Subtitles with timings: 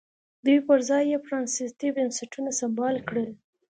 [0.45, 3.27] دوی پر ځای یې پرانیستي بنسټونه سمبال کړل.